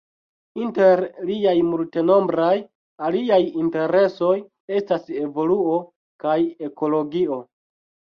Inter 0.59 1.01
liaj 1.25 1.51
multenombraj 1.65 2.55
aliaj 3.09 3.39
interesoj 3.65 4.31
estas 4.79 5.05
evoluo 5.27 5.77
kaj 6.25 6.39
ekologio. 6.69 7.39